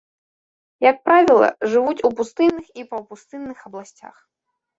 [0.85, 4.15] Як правіла, жывуць у пустынных і паўпустынных абласцях.